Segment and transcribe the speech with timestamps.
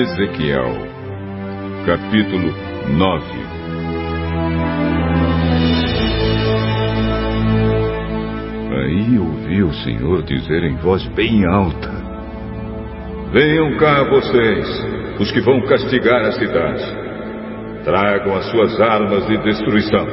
[0.00, 0.72] Israel.
[1.84, 2.54] Capítulo
[2.96, 3.24] 9
[8.72, 11.90] Aí ouvi o Senhor dizer em voz bem alta:
[13.30, 14.66] Venham cá vocês,
[15.20, 16.96] os que vão castigar a cidade.
[17.84, 20.06] Tragam as suas armas de destruição.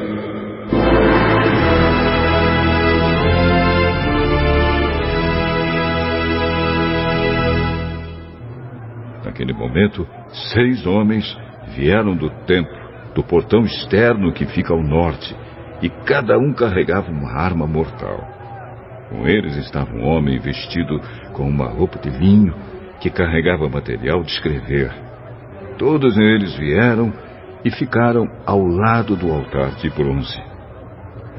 [9.38, 10.08] Naquele momento,
[10.52, 11.38] seis homens
[11.76, 12.76] vieram do templo,
[13.14, 15.36] do portão externo que fica ao norte,
[15.80, 18.18] e cada um carregava uma arma mortal.
[19.10, 21.00] Com eles estava um homem vestido
[21.34, 22.52] com uma roupa de linho
[23.00, 24.91] que carregava material de escrever.
[25.77, 27.13] Todos eles vieram
[27.63, 30.41] e ficaram ao lado do altar de bronze.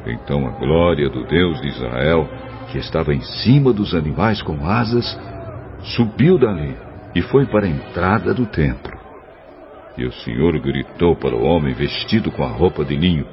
[0.07, 2.29] Então a glória do Deus de Israel,
[2.71, 5.19] que estava em cima dos animais com asas,
[5.97, 8.97] subiu dali e foi para a entrada do templo.
[9.97, 13.27] E o Senhor gritou para o homem vestido com a roupa de linho: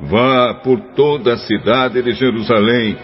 [0.00, 2.96] Vá por toda a cidade de Jerusalém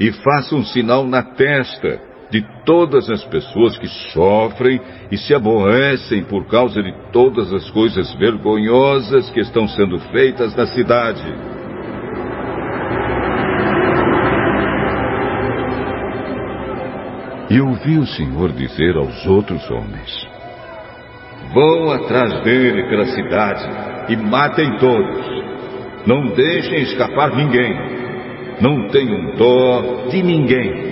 [0.00, 6.24] e faça um sinal na testa de todas as pessoas que sofrem e se aborrecem
[6.24, 11.57] por causa de todas as coisas vergonhosas que estão sendo feitas na cidade.
[17.50, 20.28] E ouvi o Senhor dizer aos outros homens:
[21.54, 23.66] Vão atrás dele pela cidade
[24.10, 25.26] e matem todos.
[26.06, 27.74] Não deixem escapar ninguém.
[28.60, 30.88] Não tenham dó de ninguém.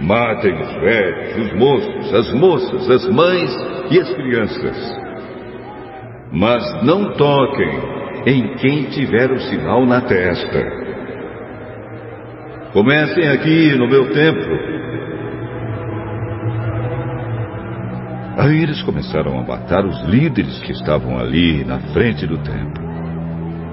[0.00, 3.50] Matem os velhos, os moços, as moças, as mães
[3.90, 5.00] e as crianças.
[6.32, 10.80] Mas não toquem em quem tiver o sinal na testa.
[12.72, 14.79] Comecem aqui no meu templo
[18.40, 22.82] Aí eles começaram a matar os líderes que estavam ali na frente do templo.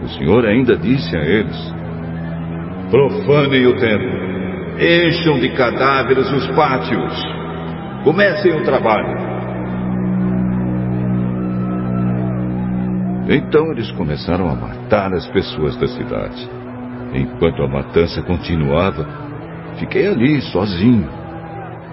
[0.03, 1.73] O Senhor ainda disse a eles:
[2.91, 4.09] Profanem o templo,
[4.77, 7.13] encham de cadáveres os pátios,
[8.03, 9.15] comecem o trabalho.
[13.29, 16.49] Então eles começaram a matar as pessoas da cidade.
[17.13, 19.07] Enquanto a matança continuava,
[19.79, 21.07] fiquei ali sozinho.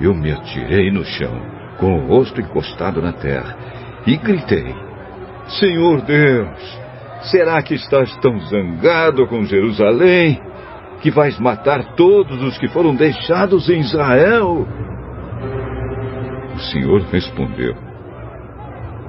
[0.00, 3.56] Eu me atirei no chão com o rosto encostado na terra,
[4.06, 4.74] e gritei:
[5.48, 6.80] Senhor Deus,
[7.30, 10.40] será que estás tão zangado com Jerusalém
[11.00, 14.66] que vais matar todos os que foram deixados em Israel?
[16.54, 17.74] O Senhor respondeu: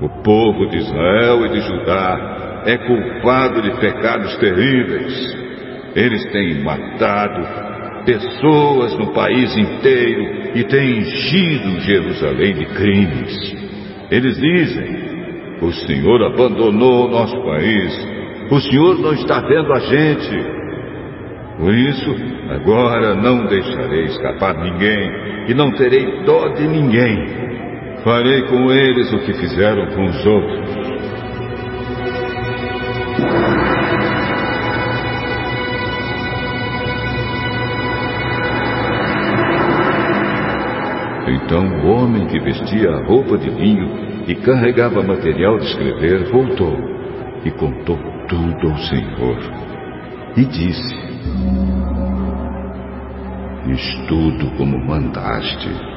[0.02, 5.46] O povo de Israel e de Judá é culpado de pecados terríveis.
[5.96, 7.42] Eles têm matado,
[8.06, 13.56] pessoas no país inteiro e tem enchido Jerusalém de crimes.
[14.12, 15.06] Eles dizem:
[15.62, 18.08] o Senhor abandonou o nosso país,
[18.52, 20.56] o Senhor não está vendo a gente.
[21.58, 22.16] Por isso,
[22.50, 25.10] agora não deixarei escapar ninguém
[25.48, 27.46] e não terei dó de ninguém.
[28.04, 30.85] Farei com eles o que fizeram com os outros.
[41.28, 46.78] Então o homem que vestia a roupa de linho e carregava material de escrever voltou
[47.44, 47.98] e contou
[48.28, 49.38] tudo ao Senhor.
[50.38, 50.96] E disse:
[53.66, 55.95] Fiz tudo como mandaste